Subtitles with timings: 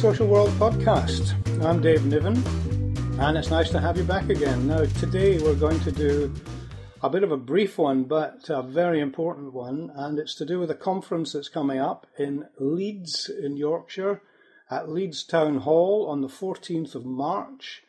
[0.00, 1.34] Social World podcast.
[1.62, 2.42] I'm Dave Niven,
[3.20, 4.66] and it's nice to have you back again.
[4.66, 6.32] Now, today we're going to do
[7.02, 10.58] a bit of a brief one, but a very important one, and it's to do
[10.58, 14.22] with a conference that's coming up in Leeds in Yorkshire
[14.70, 17.82] at Leeds Town Hall on the 14th of March.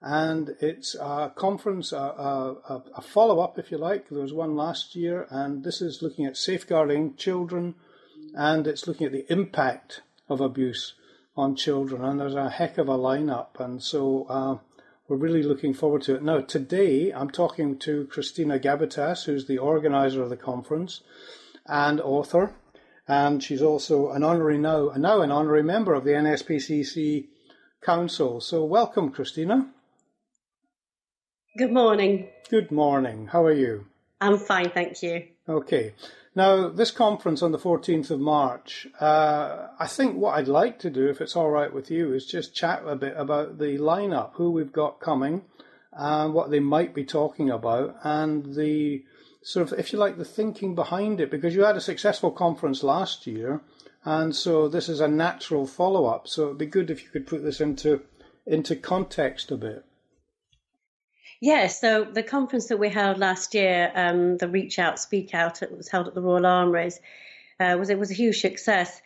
[0.00, 4.08] And it's a conference, a, a, a follow up, if you like.
[4.08, 7.74] There was one last year, and this is looking at safeguarding children
[8.34, 10.94] and it's looking at the impact of abuse
[11.38, 12.04] on children.
[12.04, 14.58] And there's a heck of a lineup, and so uh,
[15.06, 16.22] we're really looking forward to it.
[16.22, 21.00] Now, today I'm talking to Christina Gabbitas, who's the organizer of the conference
[21.64, 22.54] and author,
[23.06, 27.28] and she's also an honorary now, now an honorary member of the NSPCC
[27.82, 28.40] Council.
[28.40, 29.70] So, welcome, Christina.
[31.56, 32.28] Good morning.
[32.50, 33.28] Good morning.
[33.28, 33.86] How are you?
[34.20, 35.28] I'm fine, thank you.
[35.48, 35.94] Okay.
[36.38, 40.88] Now, this conference on the 14th of March, uh, I think what I'd like to
[40.88, 44.34] do, if it's all right with you, is just chat a bit about the lineup,
[44.34, 45.42] who we've got coming,
[45.92, 49.04] and what they might be talking about, and the
[49.42, 52.84] sort of, if you like, the thinking behind it, because you had a successful conference
[52.84, 53.60] last year,
[54.04, 56.28] and so this is a natural follow up.
[56.28, 58.02] So it'd be good if you could put this into
[58.46, 59.84] into context a bit.
[61.40, 65.62] Yeah, so the conference that we held last year, um, the Reach Out, Speak Out,
[65.62, 66.98] it was held at the Royal Armouries,
[67.60, 69.00] uh, was it was a huge success.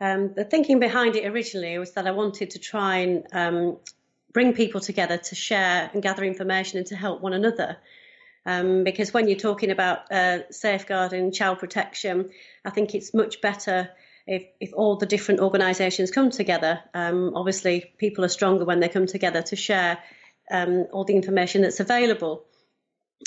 [0.00, 3.76] Um, the thinking behind it originally was that I wanted to try and um,
[4.32, 7.76] bring people together to share and gather information and to help one another.
[8.46, 12.30] Um, because when you're talking about uh, safeguarding child protection,
[12.64, 13.90] I think it's much better
[14.26, 16.80] if, if all the different organisations come together.
[16.94, 19.98] Um, obviously, people are stronger when they come together to share
[20.50, 22.44] um, all the information that's available.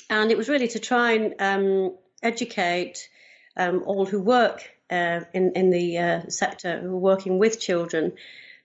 [0.09, 3.09] And it was really to try and um, educate
[3.55, 8.13] um, all who work uh, in, in the uh, sector, who are working with children,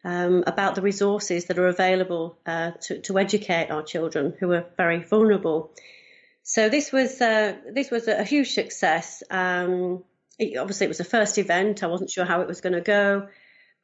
[0.05, 4.67] um, about the resources that are available uh, to, to, educate our children who are
[4.77, 5.73] very vulnerable.
[6.43, 9.23] So this was uh, this was a huge success.
[9.31, 10.03] Um,
[10.39, 11.85] it, obviously, it was the first event.
[11.85, 13.29] I wasn't sure how it was going to go.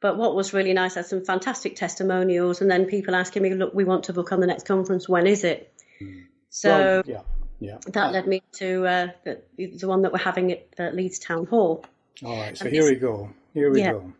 [0.01, 3.53] But what was really nice, I had some fantastic testimonials, and then people asking me,
[3.53, 5.09] "Look, we want to book on the next conference.
[5.09, 6.25] When is it?" Mm.
[6.49, 7.21] So well, yeah,
[7.59, 7.77] yeah.
[7.87, 11.45] that led me to uh, the, the, one that we're having at uh, Leeds Town
[11.45, 11.85] Hall.
[12.23, 13.29] All right, so and here we go.
[13.53, 13.91] Here we yeah.
[13.91, 14.13] go.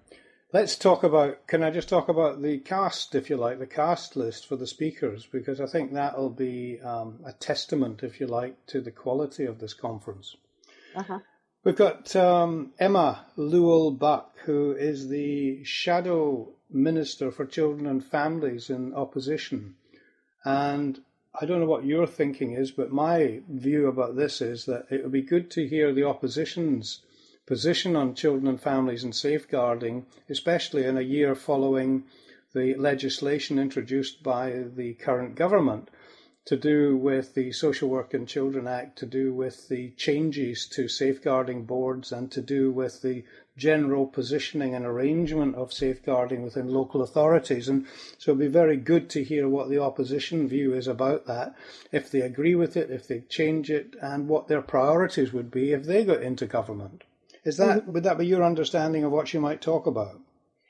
[0.51, 1.47] Let's talk about.
[1.47, 4.67] Can I just talk about the cast, if you like, the cast list for the
[4.67, 9.45] speakers, because I think that'll be um, a testament, if you like, to the quality
[9.45, 10.35] of this conference.
[10.95, 11.19] Uh-huh.
[11.61, 18.69] We've got um, Emma Lewell Buck, who is the shadow minister for children and families
[18.69, 19.75] in opposition.
[20.45, 21.01] And
[21.39, 25.03] I don't know what your thinking is, but my view about this is that it
[25.03, 27.01] would be good to hear the opposition's
[27.45, 32.05] position on children and families and safeguarding, especially in a year following
[32.53, 35.89] the legislation introduced by the current government
[36.49, 40.87] to do with the Social Work and Children Act, to do with the changes to
[40.87, 43.23] safeguarding boards, and to do with the
[43.55, 47.69] general positioning and arrangement of safeguarding within local authorities.
[47.69, 47.85] And
[48.17, 51.53] so it'd be very good to hear what the opposition view is about that,
[51.91, 55.71] if they agree with it, if they change it, and what their priorities would be
[55.71, 57.03] if they got into government.
[57.43, 60.19] Is that would that be your understanding of what you might talk about?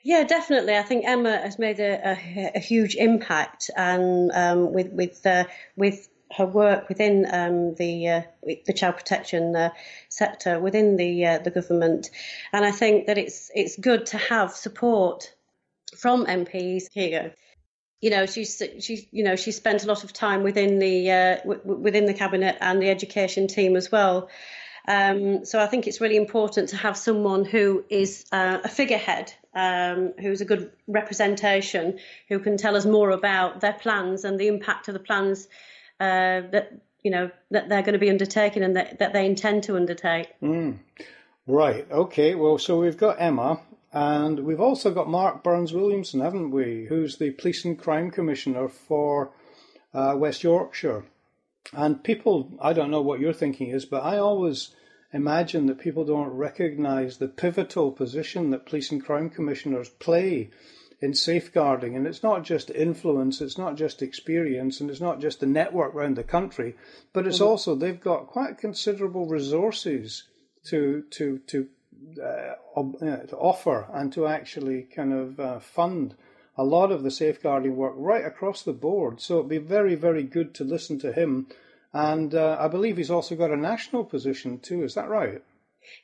[0.02, 0.76] Yeah, definitely.
[0.76, 5.44] I think Emma has made a, a, a huge impact, and um, with with uh,
[5.76, 8.22] with her work within um, the uh,
[8.66, 9.70] the child protection uh,
[10.08, 12.10] sector within the uh, the government,
[12.52, 15.34] and I think that it's it's good to have support
[15.96, 17.34] from MPs here.
[18.00, 21.36] You know, she's she you know she spent a lot of time within the uh,
[21.46, 24.30] w- within the cabinet and the education team as well.
[24.88, 29.32] Um, so I think it's really important to have someone who is uh, a figurehead
[29.54, 34.48] um, who's a good representation, who can tell us more about their plans and the
[34.48, 35.48] impact of the plans
[35.98, 36.72] uh, that
[37.02, 40.28] you know that they're going to be undertaking and that, that they intend to undertake.
[40.40, 40.78] Mm.
[41.46, 41.90] Right.
[41.90, 42.34] Okay.
[42.34, 43.60] Well, so we've got Emma,
[43.92, 46.86] and we've also got Mark Burns Williamson, haven't we?
[46.88, 49.32] Who's the Police and Crime Commissioner for
[49.94, 51.04] uh, West Yorkshire.
[51.72, 54.74] And people, I don't know what your thinking is, but I always
[55.12, 60.50] imagine that people don't recognise the pivotal position that police and crime commissioners play
[61.00, 61.96] in safeguarding.
[61.96, 65.94] And it's not just influence, it's not just experience, and it's not just the network
[65.94, 66.76] around the country,
[67.12, 67.46] but it's mm-hmm.
[67.46, 70.24] also they've got quite considerable resources
[70.66, 71.68] to to to
[72.22, 72.54] uh,
[73.26, 76.14] to offer and to actually kind of uh, fund
[76.56, 79.20] a lot of the safeguarding work right across the board.
[79.20, 81.46] So it'd be very very good to listen to him
[81.92, 84.82] and uh, I believe he's also got a national position too.
[84.82, 85.42] Is that right?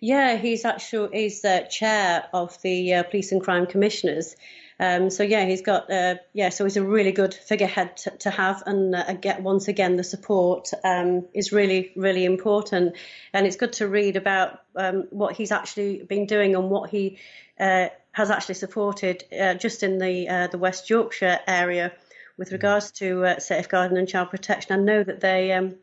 [0.00, 4.34] Yeah, he's actually he's the chair of the uh, police and crime commissioners,
[4.78, 8.30] Um, so yeah, he's got uh, yeah, so he's a really good figurehead to, to
[8.30, 12.96] have, and uh, get once again the support um, is really really important,
[13.32, 17.18] and it's good to read about um, what he's actually been doing and what he
[17.58, 21.92] uh, has actually supported uh, just in the uh, the West Yorkshire area
[22.38, 24.78] with regards to uh, safeguarding and child protection.
[24.78, 25.76] I know that they um,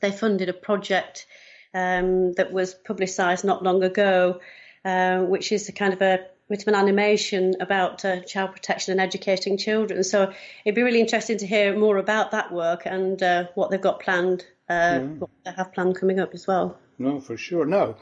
[0.00, 1.26] they funded a project
[1.74, 4.40] um, that was publicised not long ago,
[4.84, 9.00] which is a kind of a bit of an animation about uh, child protection and
[9.00, 10.04] educating children.
[10.04, 10.32] So
[10.64, 14.00] it'd be really interesting to hear more about that work and uh, what they've got
[14.00, 14.98] planned, uh, yeah.
[14.98, 16.78] what they have planned coming up as well.
[16.98, 17.64] No, for sure.
[17.64, 17.96] No,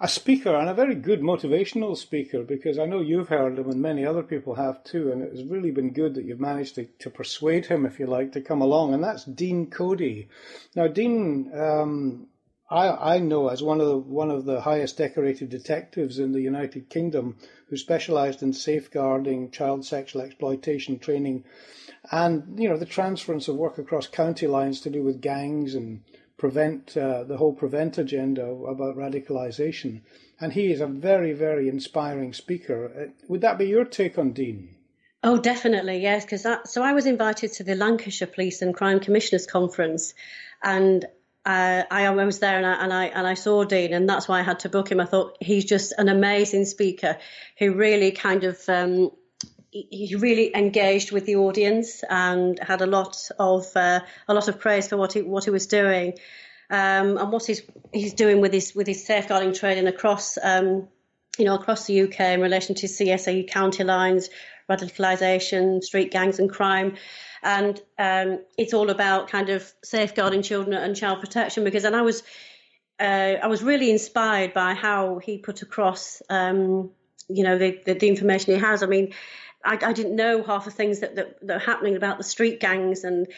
[0.00, 3.82] a speaker and a very good motivational speaker because I know you've heard him and
[3.82, 7.10] many other people have too, and it's really been good that you've managed to, to
[7.10, 10.28] persuade him, if you like, to come along, and that's Dean Coady.
[10.74, 11.50] Now, Dean.
[11.52, 12.28] Um,
[12.70, 16.42] I, I know as one of the one of the highest decorated detectives in the
[16.42, 21.44] United Kingdom who specialised in safeguarding child sexual exploitation training,
[22.12, 26.02] and you know the transference of work across county lines to do with gangs and
[26.38, 30.00] prevent uh, the whole prevent agenda about radicalisation.
[30.40, 32.86] And he is a very very inspiring speaker.
[32.86, 34.74] Uh, would that be your take on Dean?
[35.22, 36.24] Oh, definitely, yes.
[36.24, 40.14] Because so I was invited to the Lancashire Police and Crime Commissioners Conference,
[40.62, 41.04] and
[41.44, 44.38] uh, I was there and I, and I and I saw Dean, and that's why
[44.38, 45.00] I had to book him.
[45.00, 47.18] I thought he's just an amazing speaker
[47.58, 49.10] who really kind of um,
[49.70, 54.58] he really engaged with the audience and had a lot of uh, a lot of
[54.58, 56.14] praise for what he what he was doing
[56.70, 57.62] um, and what he's
[57.92, 60.88] he's doing with his with his safeguarding training across um,
[61.38, 64.30] you know across the UK in relation to CSE county lines,
[64.70, 66.96] radicalisation, street gangs and crime
[67.42, 71.64] and um, it's all about kind of safeguarding children and child protection.
[71.64, 72.22] Because and I was
[73.00, 76.90] uh, I was really inspired by how he put across um,
[77.28, 78.82] you know the, the, the information he has.
[78.82, 79.14] I mean,
[79.68, 82.58] I, I didn't know half the things that, that, that are happening about the street
[82.60, 83.28] gangs and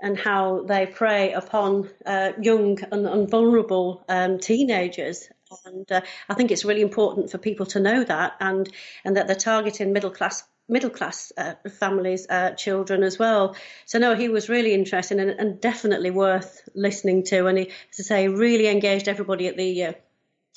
[0.00, 5.28] and how they prey upon uh, young and, and vulnerable um, teenagers.
[5.64, 8.68] And uh, I think it's really important for people to know that, and
[9.04, 13.54] and that they're targeting middle class middle class uh, families, uh, children as well.
[13.84, 17.46] So no, he was really interesting and, and, definitely worth listening to.
[17.46, 19.92] And he, as I say, really engaged everybody at the uh,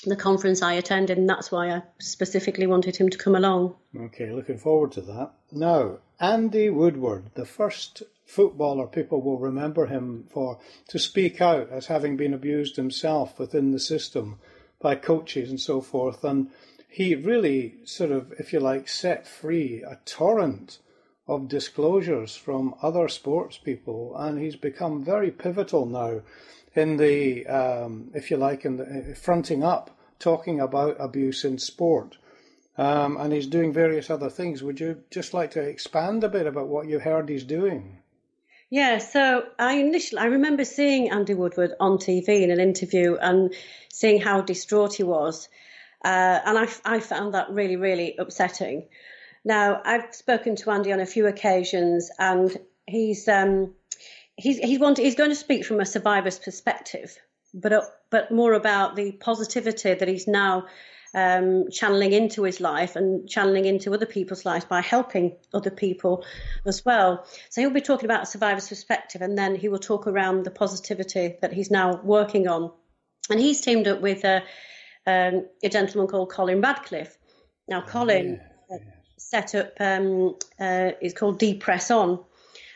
[0.09, 3.75] the conference I attended, and that's why I specifically wanted him to come along.
[3.95, 5.31] Okay, looking forward to that.
[5.51, 10.59] Now, Andy Woodward, the first footballer people will remember him for
[10.89, 14.39] to speak out as having been abused himself within the system
[14.79, 16.49] by coaches and so forth, and
[16.89, 20.79] he really sort of, if you like, set free a torrent
[21.27, 26.21] of disclosures from other sports people, and he's become very pivotal now
[26.73, 32.17] in the, um, if you like, in the fronting up, talking about abuse in sport.
[32.77, 34.61] Um, and he's doing various other things.
[34.61, 37.99] Would you just like to expand a bit about what you heard he's doing?
[38.69, 43.53] Yeah, so I initially I remember seeing Andy Woodward on TV in an interview and
[43.91, 45.47] seeing how distraught he was.
[46.03, 48.87] Uh, and I, I found that really, really upsetting.
[49.43, 52.55] Now, I've spoken to Andy on a few occasions, and
[52.85, 53.73] he's um,
[54.35, 57.17] he's he's, want, he's going to speak from a survivor's perspective,
[57.53, 60.65] but but more about the positivity that he's now
[61.13, 66.25] um, channeling into his life and channeling into other people's lives by helping other people
[66.65, 67.25] as well.
[67.49, 70.51] So he'll be talking about a survivor's perspective, and then he will talk around the
[70.51, 72.71] positivity that he's now working on.
[73.29, 74.43] And he's teamed up with a
[75.05, 77.17] um, a gentleman called Colin Radcliffe.
[77.67, 78.77] Now, oh, Colin yeah,
[79.17, 82.23] set up um, uh, is called Depress On,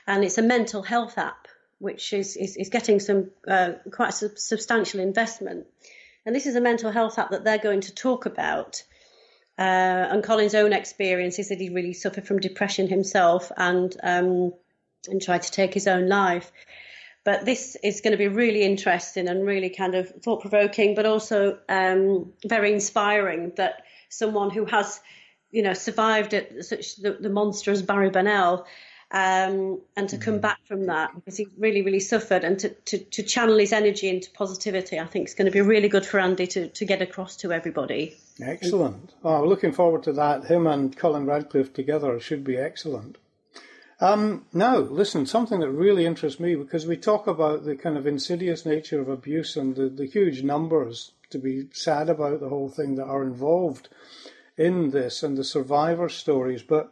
[0.07, 1.40] and it's a mental health app
[1.81, 5.65] which is is, is getting some uh, quite sub- substantial investment.
[6.25, 8.83] And this is a mental health app that they're going to talk about.
[9.57, 14.53] Uh, and Colin's own experience is that he really suffered from depression himself and um,
[15.09, 16.51] and tried to take his own life.
[17.23, 21.05] But this is going to be really interesting and really kind of thought provoking, but
[21.05, 24.99] also um, very inspiring that someone who has,
[25.51, 28.65] you know, survived at such the, the monster as Barry Bennell.
[29.13, 30.41] Um, and to come mm-hmm.
[30.41, 34.07] back from that because he really, really suffered, and to, to, to channel his energy
[34.07, 37.01] into positivity, I think is going to be really good for Andy to, to get
[37.01, 38.15] across to everybody.
[38.41, 39.13] Excellent.
[39.21, 40.45] Oh, looking forward to that.
[40.45, 43.17] Him and Colin Radcliffe together should be excellent.
[43.99, 48.07] Um, now, listen, something that really interests me because we talk about the kind of
[48.07, 52.69] insidious nature of abuse and the, the huge numbers to be sad about the whole
[52.69, 53.89] thing that are involved
[54.57, 56.63] in this and the survivor stories.
[56.63, 56.91] But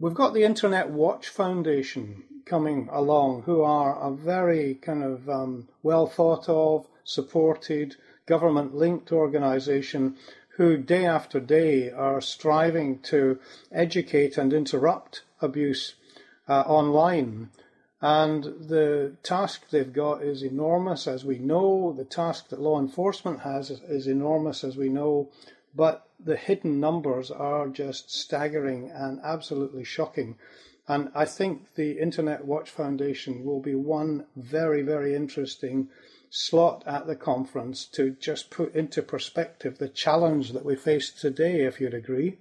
[0.00, 5.68] we've got the Internet Watch Foundation coming along, who are a very kind of um,
[5.82, 10.16] well thought of, supported, government linked organization
[10.56, 13.38] who day after day are striving to
[13.70, 15.94] educate and interrupt abuse
[16.48, 17.50] uh, online.
[18.02, 21.92] And the task they've got is enormous, as we know.
[21.96, 25.28] The task that law enforcement has is, is enormous, as we know.
[25.74, 30.36] But the hidden numbers are just staggering and absolutely shocking.
[30.88, 35.88] And I think the Internet Watch Foundation will be one very, very interesting
[36.30, 41.62] slot at the conference to just put into perspective the challenge that we face today,
[41.62, 42.38] if you'd agree.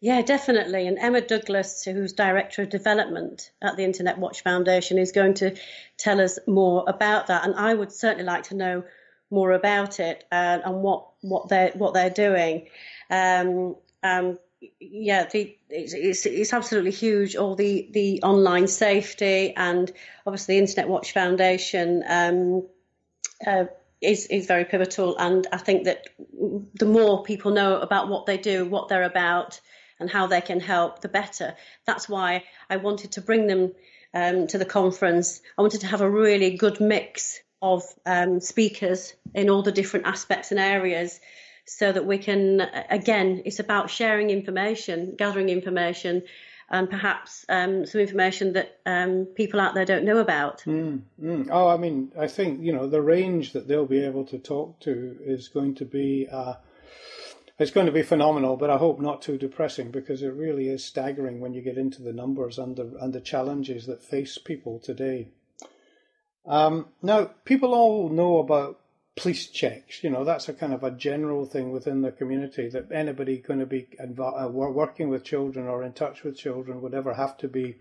[0.00, 0.86] Yeah, definitely.
[0.86, 5.56] And Emma Douglas, who's Director of Development at the Internet Watch Foundation, is going to
[5.96, 7.44] tell us more about that.
[7.44, 8.84] And I would certainly like to know
[9.30, 12.68] more about it uh, and what, what they're what they're doing.
[13.10, 14.38] Um, um,
[14.80, 17.36] yeah, the, it's, it's, it's, absolutely huge.
[17.36, 19.90] All the, the online safety and
[20.26, 22.68] obviously the Internet Watch Foundation um,
[23.46, 23.64] uh,
[24.00, 25.16] is is very pivotal.
[25.18, 26.08] And I think that
[26.74, 29.60] the more people know about what they do, what they're about,
[29.98, 31.54] and how they can help, the better.
[31.86, 33.72] That's why I wanted to bring them
[34.14, 35.40] um, to the conference.
[35.56, 40.06] I wanted to have a really good mix of um, speakers in all the different
[40.06, 41.20] aspects and areas
[41.64, 46.22] so that we can again it's about sharing information gathering information
[46.72, 50.62] and perhaps um, some information that um, people out there don't know about.
[50.62, 51.48] Mm, mm.
[51.50, 54.80] Oh, I mean, I think you know the range that they'll be able to talk
[54.80, 56.54] to is going to be uh,
[57.58, 58.56] it's going to be phenomenal.
[58.56, 62.02] But I hope not too depressing because it really is staggering when you get into
[62.02, 65.28] the numbers and the and the challenges that face people today.
[66.46, 68.80] Um, now, people all know about
[69.16, 70.02] police checks.
[70.02, 73.60] You know, that's a kind of a general thing within the community that anybody going
[73.60, 77.48] to be uh, working with children or in touch with children would ever have to
[77.48, 77.76] be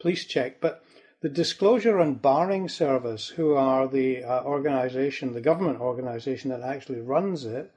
[0.00, 0.60] police checked.
[0.60, 0.82] But
[1.20, 7.02] the Disclosure and Barring Service, who are the uh, organisation, the government organisation that actually
[7.02, 7.70] runs it,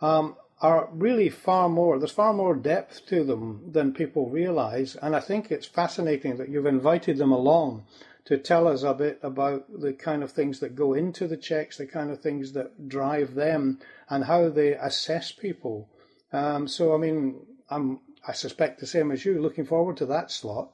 [0.00, 4.94] um, are really far more, there's far more depth to them than people realise.
[4.94, 7.84] And I think it's fascinating that you've invited them along
[8.26, 11.78] to tell us a bit about the kind of things that go into the checks,
[11.78, 15.88] the kind of things that drive them, and how they assess people.
[16.32, 20.30] Um, so, I mean, I'm, I suspect the same as you, looking forward to that
[20.30, 20.70] slot.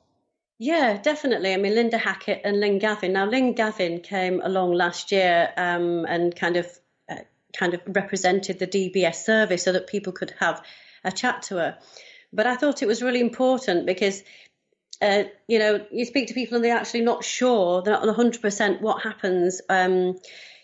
[0.59, 1.53] Yeah, definitely.
[1.53, 3.12] I mean, Linda Hackett and Lynn Gavin.
[3.12, 6.67] Now, Lynn Gavin came along last year um, and kind of
[7.11, 7.17] uh,
[7.55, 10.62] kind of represented the DBS service so that people could have
[11.05, 11.79] a chat to her.
[12.33, 14.23] But I thought it was really important because
[15.03, 18.81] uh, you know, you speak to people and they're actually not sure, they're not 100%
[18.81, 20.19] what happens, um,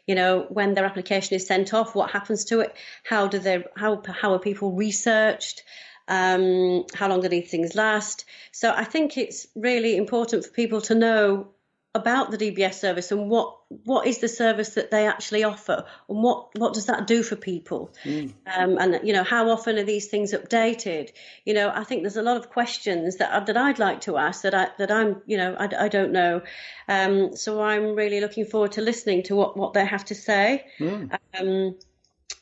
[0.06, 2.74] you know, when their application is sent off, what happens to it,
[3.04, 5.62] how do they, how, how are people researched,
[6.08, 8.24] um, how long do these things last.
[8.50, 11.48] So I think it's really important for people to know
[11.94, 16.22] about the DBS service and what what is the service that they actually offer and
[16.22, 17.92] what what does that do for people?
[18.04, 18.32] Mm.
[18.46, 21.10] um, and you know how often are these things updated?
[21.44, 24.42] You know I think there's a lot of questions that that I'd like to ask
[24.42, 26.42] that I that I'm you know I, I don't know.
[26.88, 30.64] Um, so I'm really looking forward to listening to what what they have to say.
[30.78, 31.18] Mm.
[31.38, 31.78] um,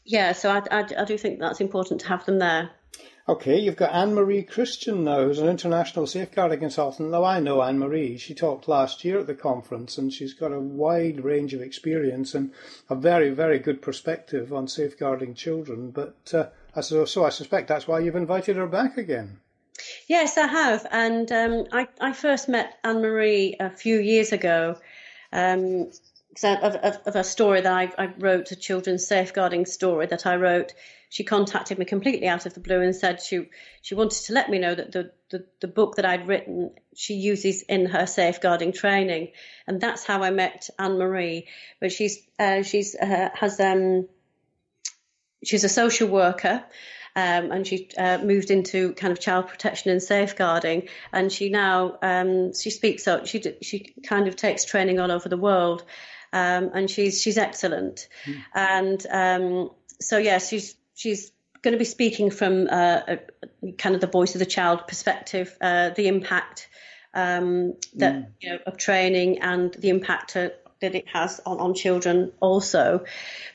[0.04, 2.71] yeah so I, I, I do think that's important to have them there
[3.28, 7.10] Okay, you've got Anne Marie Christian now, who's an international safeguarding consultant.
[7.10, 8.16] Now, I know Anne Marie.
[8.16, 12.34] She talked last year at the conference, and she's got a wide range of experience
[12.34, 12.52] and
[12.88, 15.90] a very, very good perspective on safeguarding children.
[15.90, 19.38] But uh, so, so I suspect that's why you've invited her back again.
[20.08, 20.86] Yes, I have.
[20.90, 24.76] And um, I, I first met Anne Marie a few years ago.
[25.32, 25.90] Um,
[26.44, 30.37] of, of, of, a story that I, I, wrote, a children's safeguarding story that I
[30.37, 30.73] wrote.
[31.09, 33.49] She contacted me completely out of the blue and said she
[33.82, 37.14] she wanted to let me know that the, the, the book that I'd written she
[37.14, 39.32] uses in her safeguarding training,
[39.66, 41.49] and that's how I met Anne Marie.
[41.80, 44.09] But she's uh, she's uh, has um,
[45.44, 46.64] she's a social worker.
[47.16, 50.88] Um, and she uh, moved into kind of child protection and safeguarding.
[51.12, 53.26] And she now um, she speaks up.
[53.26, 55.85] She she kind of takes training all over the world,
[56.32, 58.08] um, and she's she's excellent.
[58.25, 58.42] Mm.
[58.54, 59.70] And um,
[60.00, 61.32] so yeah, she's she's
[61.62, 65.56] going to be speaking from uh, a, kind of the voice of the child perspective,
[65.60, 66.68] uh, the impact
[67.14, 68.26] um, that mm.
[68.40, 73.04] you know of training and the impact to, that it has on, on children also.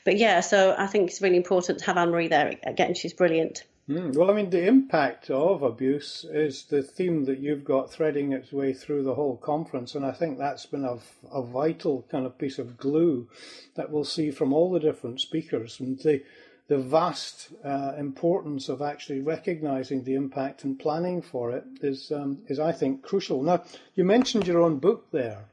[0.04, 2.94] But yeah, so I think it's really important to have Anne Marie there again.
[2.94, 3.64] She's brilliant.
[3.88, 8.32] Mm, well, I mean, the impact of abuse is the theme that you've got threading
[8.32, 10.98] its way through the whole conference, and I think that's been a,
[11.30, 13.28] a vital kind of piece of glue
[13.76, 16.22] that we'll see from all the different speakers, and the
[16.68, 22.38] the vast uh, importance of actually recognizing the impact and planning for it is um,
[22.48, 23.40] is I think crucial.
[23.40, 23.62] Now,
[23.94, 25.44] you mentioned your own book there.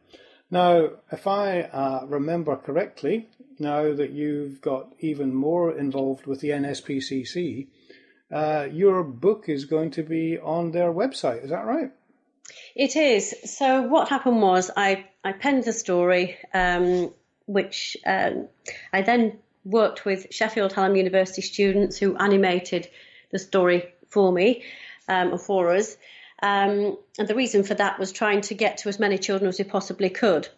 [0.50, 6.50] Now, if I uh, remember correctly, now that you've got even more involved with the
[6.50, 7.68] NSPCC,
[8.34, 11.44] uh, your book is going to be on their website.
[11.44, 11.92] Is that right?
[12.76, 13.36] It is.
[13.46, 17.14] So what happened was I, I penned the story, um,
[17.46, 18.48] which um,
[18.92, 22.90] I then worked with Sheffield Hallam University students who animated
[23.32, 24.64] the story for me
[25.08, 25.96] um, for us.
[26.42, 29.60] Um, and the reason for that was trying to get to as many children as
[29.60, 30.50] we possibly could.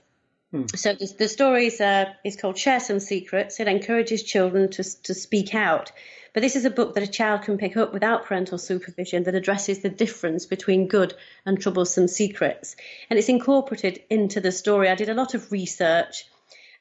[0.51, 0.63] Hmm.
[0.75, 3.59] So the, the story is, uh, is called Share Some Secrets.
[3.59, 5.91] It encourages children to, to speak out.
[6.35, 9.35] But this is a book that a child can pick up without parental supervision that
[9.35, 11.13] addresses the difference between good
[11.45, 12.75] and troublesome secrets.
[13.09, 14.89] And it's incorporated into the story.
[14.89, 16.25] I did a lot of research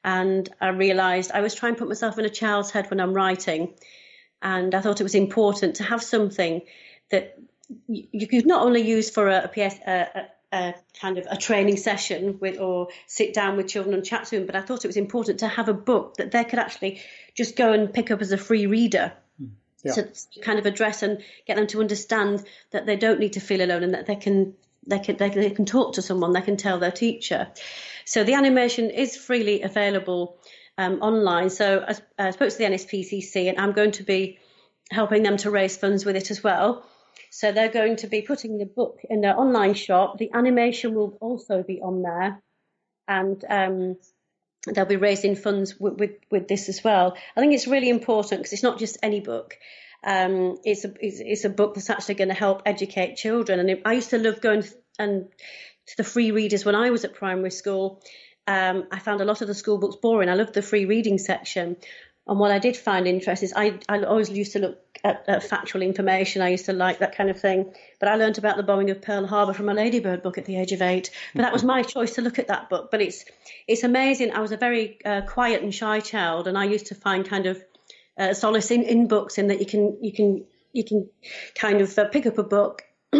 [0.03, 3.15] and I realised I was trying to put myself in a child's head when I'm
[3.15, 3.75] writing.
[4.43, 6.63] And I thought it was important to have something
[7.13, 7.39] that
[7.87, 11.77] you could not only use for a, a PS, a, a, kind of a training
[11.77, 14.89] session with, or sit down with children and chat to them, but I thought it
[14.89, 17.01] was important to have a book that they could actually
[17.37, 19.13] just go and pick up as a free reader
[19.85, 19.93] yeah.
[19.93, 20.09] to
[20.41, 23.83] kind of address and get them to understand that they don't need to feel alone
[23.83, 24.55] and that they can
[24.87, 27.49] they can they, they can talk to someone they can tell their teacher.
[28.05, 30.39] So the animation is freely available
[30.77, 31.51] um, online.
[31.51, 34.39] So I, I spoke to the NSPCC and I'm going to be
[34.91, 36.87] helping them to raise funds with it as well.
[37.31, 40.19] So they're going to be putting the book in their online shop.
[40.19, 42.41] The animation will also be on there.
[43.09, 43.97] And um,
[44.73, 47.17] they'll be raising funds with, with, with this as well.
[47.37, 49.59] I think it's really important because it's not just any book.
[50.03, 53.59] Um, it's a it's, it's, a book that's actually going to help educate children.
[53.59, 54.65] And it, I used to love going
[54.99, 55.29] and
[55.87, 58.03] to the free readers when I was at primary school.
[58.47, 60.29] Um, I found a lot of the school books boring.
[60.29, 61.77] I loved the free reading section.
[62.27, 65.43] And what I did find interesting is I, I always used to look at, at,
[65.43, 66.43] factual information.
[66.43, 67.73] I used to like that kind of thing.
[68.01, 70.57] But I learned about the bombing of Pearl Harbor from a Ladybird book at the
[70.57, 71.11] age of eight.
[71.35, 72.91] But that was my choice to look at that book.
[72.91, 73.25] But it's
[73.69, 74.33] it's amazing.
[74.33, 77.47] I was a very uh, quiet and shy child, and I used to find kind
[77.47, 77.63] of
[78.19, 81.09] uh, solace in, in books in that you can you can you can
[81.55, 82.83] kind of uh, pick up a book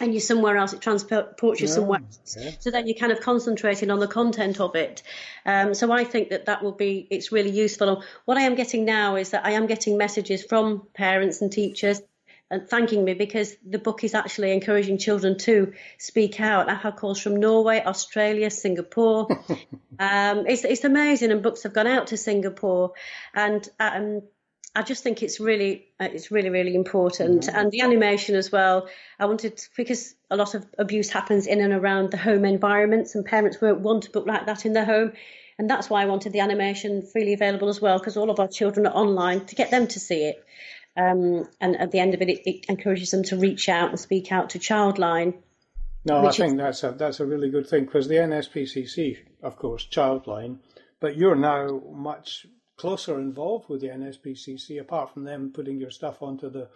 [0.00, 2.36] and you're somewhere else, it transports you somewhere else.
[2.38, 2.50] Yeah.
[2.60, 5.02] So then you're kind of concentrating on the content of it.
[5.46, 8.04] Um, so I think that that will be, it's really useful.
[8.26, 12.02] What I am getting now is that I am getting messages from parents and teachers
[12.50, 16.68] and thanking me because the book is actually encouraging children to speak out.
[16.68, 19.28] I've had calls from Norway, Australia, Singapore.
[19.98, 22.92] um, it's, it's amazing, and books have gone out to Singapore.
[23.34, 24.22] And um,
[24.76, 27.46] I just think it's really uh, it's really really important.
[27.46, 27.56] Mm-hmm.
[27.56, 31.60] and the animation as well I wanted to, because a lot of abuse happens in
[31.62, 34.84] and around the home environments and parents won't want a book like that in their
[34.84, 35.12] home.
[35.58, 38.48] And that's why I wanted the animation freely available as well because all of our
[38.48, 40.44] children are online to get them to see it.
[40.98, 43.98] Um, and at the end of it, it, it encourages them to reach out and
[43.98, 45.38] speak out to Childline.
[46.04, 49.56] No I think is, that's a that's a really good thing because the NSPCC of
[49.56, 50.58] course Childline
[51.00, 56.22] but you're now much closer involved with the NSPCC, apart from them putting your stuff
[56.22, 56.68] onto the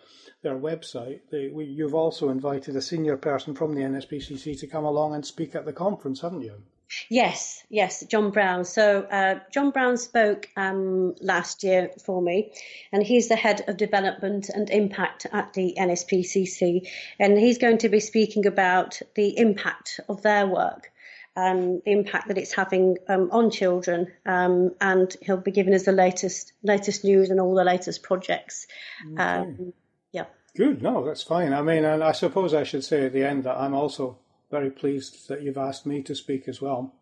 [0.42, 1.20] their website.
[1.30, 5.24] They, we, you've also invited a senior person from the NSPCC to come along and
[5.24, 6.62] speak at the conference, haven't you?
[7.08, 8.64] Yes, yes, John Brown.
[8.64, 12.52] So uh, John Brown spoke um, last year for me,
[12.90, 16.88] and he's the head of development and impact at the NSPCC,
[17.20, 20.90] and he's going to be speaking about the impact of their work
[21.36, 25.84] um, the impact that it's having um, on children, um, and he'll be giving us
[25.84, 28.66] the latest latest news and all the latest projects.
[29.12, 29.22] Okay.
[29.22, 29.72] Um,
[30.12, 30.26] yeah.
[30.56, 30.82] Good.
[30.82, 31.52] No, that's fine.
[31.52, 34.18] I mean, and I suppose I should say at the end that I'm also
[34.50, 36.94] very pleased that you've asked me to speak as well,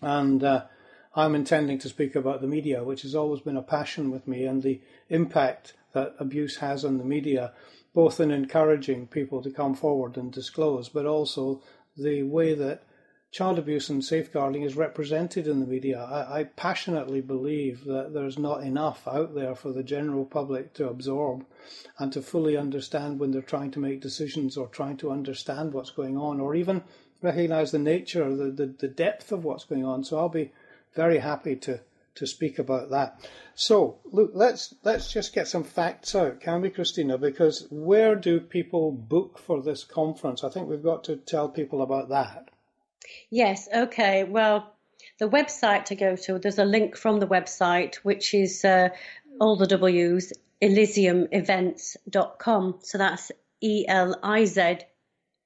[0.00, 0.42] and.
[0.42, 0.64] Uh,
[1.16, 4.44] I'm intending to speak about the media, which has always been a passion with me,
[4.44, 7.52] and the impact that abuse has on the media,
[7.94, 11.60] both in encouraging people to come forward and disclose, but also
[11.96, 12.82] the way that
[13.30, 16.00] child abuse and safeguarding is represented in the media.
[16.00, 20.88] I, I, passionately believe that there's not enough out there for the general public to
[20.88, 21.44] absorb
[21.98, 25.90] and to fully understand when they're trying to make decisions or trying to understand what's
[25.90, 26.82] going on or even
[27.20, 30.04] recognize the nature, the, the, the depth of what's going on.
[30.04, 30.52] So I'll be
[30.94, 31.80] very happy to
[32.14, 33.28] to speak about that.
[33.54, 37.16] So, look, let's let's just get some facts out, can we, Christina?
[37.16, 40.42] Because where do people book for this conference?
[40.42, 42.48] I think we've got to tell people about that.
[43.30, 44.24] Yes, okay.
[44.24, 44.74] Well,
[45.18, 48.88] the website to go to, there's a link from the website, which is uh,
[49.40, 52.78] all the W's, elysiumevents.com.
[52.82, 54.78] So that's E L I Z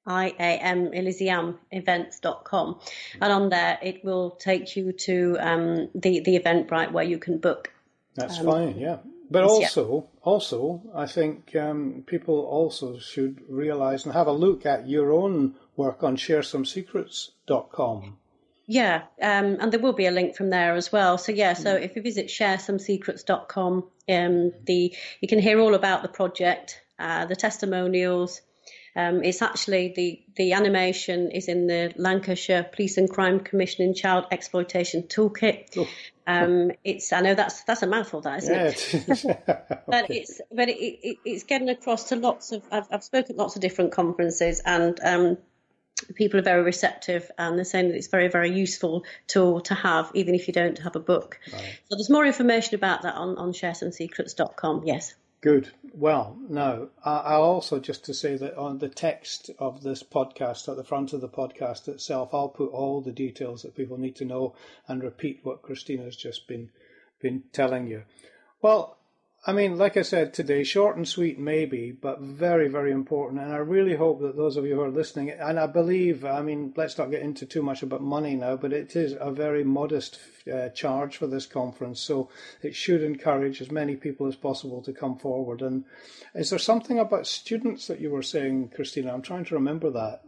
[0.05, 2.79] I A M, Elysium events.com.
[3.21, 7.37] And on there, it will take you to um, the, the Eventbrite where you can
[7.37, 7.71] book.
[8.15, 8.97] That's um, fine, yeah.
[9.29, 10.19] But also, yeah.
[10.21, 15.55] also, I think um, people also should realize and have a look at your own
[15.75, 18.17] work on sharesomesecrets.com.
[18.65, 21.17] Yeah, um, and there will be a link from there as well.
[21.17, 26.07] So yeah, so if you visit sharesomesecrets.com, um, the you can hear all about the
[26.07, 28.41] project, uh, the testimonials.
[28.95, 33.95] Um, it's actually the the animation is in the Lancashire Police and Crime Commission in
[33.95, 35.77] Child Exploitation Toolkit.
[35.77, 35.87] Oh.
[36.25, 39.25] Um, it's I know that's that's a mouthful, that isn't yeah, it?
[39.35, 39.81] okay.
[39.87, 43.37] but it's but it, it, it's getting across to lots of I've, I've spoken at
[43.37, 45.37] lots of different conferences and um,
[46.13, 50.11] people are very receptive and they're saying that it's very very useful tool to have
[50.13, 51.39] even if you don't have a book.
[51.51, 51.79] Right.
[51.89, 54.83] So there's more information about that on on sharesomesecrets.com.
[54.85, 55.15] Yes.
[55.43, 55.71] Good.
[55.93, 60.77] Well, now, I'll also just to say that on the text of this podcast, at
[60.77, 64.25] the front of the podcast itself, I'll put all the details that people need to
[64.25, 64.55] know
[64.87, 66.69] and repeat what Christina's just been
[67.21, 68.03] been telling you.
[68.61, 68.97] Well,
[69.45, 73.41] I mean, like I said today, short and sweet maybe, but very, very important.
[73.41, 76.41] And I really hope that those of you who are listening, and I believe, I
[76.41, 79.65] mean, let's not get into too much about money now, but it is a very
[79.65, 80.17] modest
[80.51, 81.99] uh, charge for this conference.
[81.99, 82.29] So
[82.61, 85.61] it should encourage as many people as possible to come forward.
[85.61, 85.83] And
[86.33, 89.13] is there something about students that you were saying, Christina?
[89.13, 90.21] I'm trying to remember that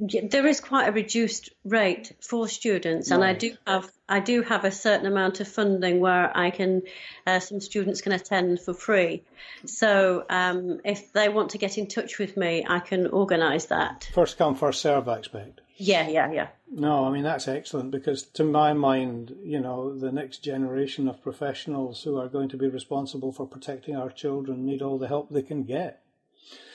[0.00, 4.64] there is quite a reduced rate for students, and I do have I do have
[4.64, 6.82] a certain amount of funding where I can
[7.26, 9.24] uh, some students can attend for free.
[9.66, 14.08] So um, if they want to get in touch with me, I can organise that.
[14.14, 15.60] First come, first serve, I expect.
[15.76, 16.48] Yeah, yeah, yeah.
[16.70, 21.22] No, I mean that's excellent because to my mind, you know, the next generation of
[21.22, 25.30] professionals who are going to be responsible for protecting our children need all the help
[25.30, 26.02] they can get.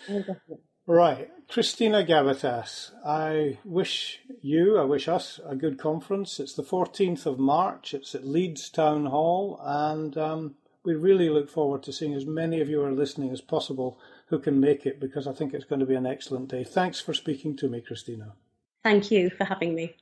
[0.10, 0.24] Oh,
[0.88, 1.32] Right.
[1.48, 6.40] Christina Gabbitas, I wish you, I wish us a good conference.
[6.40, 7.94] It's the 14th of March.
[7.94, 12.62] It's at Leeds Town Hall, and um, we really look forward to seeing as many
[12.62, 15.80] of you are listening as possible who can make it because I think it's going
[15.80, 16.64] to be an excellent day.
[16.64, 18.34] Thanks for speaking to me, Christina.
[18.84, 19.96] Thank you for having me.